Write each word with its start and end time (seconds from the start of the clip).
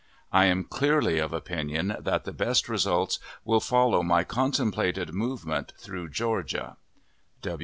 I 0.31 0.45
am 0.45 0.63
clearly 0.63 1.19
of 1.19 1.31
opinion 1.31 1.95
that 1.99 2.23
the 2.23 2.31
best 2.31 2.67
results 2.67 3.19
will 3.45 3.59
follow 3.59 4.01
my 4.01 4.23
contemplated 4.23 5.13
movement 5.13 5.73
through 5.77 6.09
Georgia. 6.09 6.77